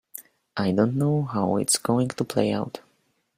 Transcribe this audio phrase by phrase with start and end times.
[0.57, 2.79] I don't know how it's going to play out.